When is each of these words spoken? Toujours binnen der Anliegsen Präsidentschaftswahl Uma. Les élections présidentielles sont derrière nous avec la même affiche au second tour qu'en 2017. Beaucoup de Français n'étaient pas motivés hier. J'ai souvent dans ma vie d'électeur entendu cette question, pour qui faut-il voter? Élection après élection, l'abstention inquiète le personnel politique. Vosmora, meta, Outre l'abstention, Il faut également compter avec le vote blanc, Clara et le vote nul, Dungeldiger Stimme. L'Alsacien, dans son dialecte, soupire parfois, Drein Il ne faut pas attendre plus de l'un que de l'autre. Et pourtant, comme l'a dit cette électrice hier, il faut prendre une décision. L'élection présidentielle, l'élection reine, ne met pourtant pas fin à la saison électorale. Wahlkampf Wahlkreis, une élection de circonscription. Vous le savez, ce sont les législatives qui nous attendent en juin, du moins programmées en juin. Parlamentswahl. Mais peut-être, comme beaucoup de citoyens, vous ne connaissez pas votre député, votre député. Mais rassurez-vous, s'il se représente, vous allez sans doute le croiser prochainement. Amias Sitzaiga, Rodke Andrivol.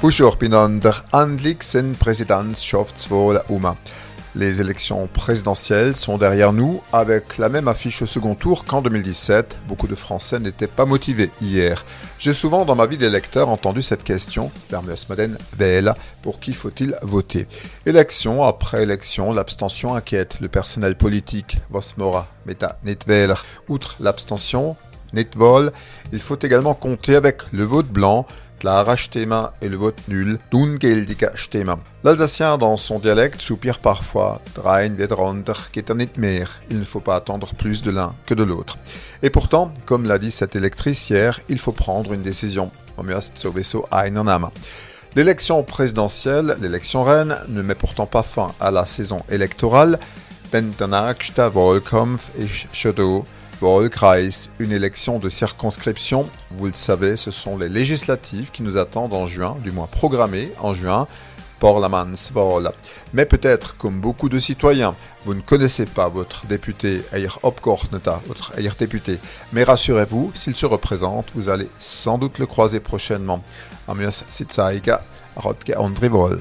Toujours 0.00 0.36
binnen 0.36 0.78
der 0.78 0.94
Anliegsen 1.10 1.96
Präsidentschaftswahl 1.96 3.42
Uma. 3.48 3.76
Les 4.36 4.60
élections 4.60 5.08
présidentielles 5.12 5.96
sont 5.96 6.18
derrière 6.18 6.52
nous 6.52 6.80
avec 6.92 7.36
la 7.36 7.48
même 7.48 7.66
affiche 7.66 8.02
au 8.02 8.06
second 8.06 8.36
tour 8.36 8.64
qu'en 8.64 8.80
2017. 8.80 9.58
Beaucoup 9.66 9.88
de 9.88 9.96
Français 9.96 10.38
n'étaient 10.38 10.68
pas 10.68 10.84
motivés 10.84 11.32
hier. 11.42 11.84
J'ai 12.20 12.32
souvent 12.32 12.64
dans 12.64 12.76
ma 12.76 12.86
vie 12.86 12.96
d'électeur 12.96 13.48
entendu 13.48 13.82
cette 13.82 14.04
question, 14.04 14.52
pour 16.22 16.38
qui 16.38 16.52
faut-il 16.52 16.94
voter? 17.02 17.48
Élection 17.84 18.44
après 18.44 18.84
élection, 18.84 19.32
l'abstention 19.32 19.96
inquiète 19.96 20.38
le 20.40 20.46
personnel 20.46 20.94
politique. 20.94 21.58
Vosmora, 21.70 22.28
meta, 22.46 22.78
Outre 23.68 23.96
l'abstention, 23.98 24.76
Il 25.14 26.20
faut 26.20 26.38
également 26.40 26.74
compter 26.74 27.16
avec 27.16 27.42
le 27.52 27.64
vote 27.64 27.88
blanc, 27.88 28.26
Clara 28.58 28.96
et 29.62 29.68
le 29.68 29.76
vote 29.76 30.00
nul, 30.08 30.38
Dungeldiger 30.50 31.28
Stimme. 31.36 31.76
L'Alsacien, 32.02 32.58
dans 32.58 32.76
son 32.76 32.98
dialecte, 32.98 33.40
soupire 33.40 33.78
parfois, 33.78 34.40
Drein 34.54 34.96
Il 36.70 36.78
ne 36.78 36.84
faut 36.84 37.00
pas 37.00 37.16
attendre 37.16 37.54
plus 37.54 37.82
de 37.82 37.90
l'un 37.90 38.14
que 38.26 38.34
de 38.34 38.42
l'autre. 38.42 38.76
Et 39.22 39.30
pourtant, 39.30 39.72
comme 39.86 40.06
l'a 40.06 40.18
dit 40.18 40.30
cette 40.30 40.56
électrice 40.56 41.08
hier, 41.08 41.40
il 41.48 41.58
faut 41.58 41.72
prendre 41.72 42.12
une 42.12 42.22
décision. 42.22 42.70
L'élection 45.14 45.62
présidentielle, 45.62 46.56
l'élection 46.60 47.04
reine, 47.04 47.36
ne 47.48 47.62
met 47.62 47.76
pourtant 47.76 48.06
pas 48.06 48.24
fin 48.24 48.48
à 48.60 48.70
la 48.70 48.86
saison 48.86 49.22
électorale. 49.30 50.00
Wahlkampf 50.52 52.30
Wahlkreis, 53.60 54.50
une 54.58 54.72
élection 54.72 55.18
de 55.18 55.28
circonscription. 55.28 56.28
Vous 56.52 56.66
le 56.66 56.74
savez, 56.74 57.16
ce 57.16 57.30
sont 57.30 57.58
les 57.58 57.68
législatives 57.68 58.50
qui 58.52 58.62
nous 58.62 58.76
attendent 58.76 59.14
en 59.14 59.26
juin, 59.26 59.56
du 59.62 59.72
moins 59.72 59.86
programmées 59.86 60.50
en 60.60 60.74
juin. 60.74 61.08
Parlamentswahl. 61.58 62.72
Mais 63.12 63.26
peut-être, 63.26 63.76
comme 63.76 64.00
beaucoup 64.00 64.28
de 64.28 64.38
citoyens, 64.38 64.94
vous 65.24 65.34
ne 65.34 65.40
connaissez 65.40 65.86
pas 65.86 66.08
votre 66.08 66.46
député, 66.46 67.02
votre 68.26 68.78
député. 68.78 69.18
Mais 69.52 69.64
rassurez-vous, 69.64 70.30
s'il 70.34 70.54
se 70.54 70.66
représente, 70.66 71.32
vous 71.34 71.48
allez 71.48 71.68
sans 71.80 72.16
doute 72.18 72.38
le 72.38 72.46
croiser 72.46 72.78
prochainement. 72.80 73.42
Amias 73.88 74.24
Sitzaiga, 74.28 75.02
Rodke 75.34 75.72
Andrivol. 75.76 76.40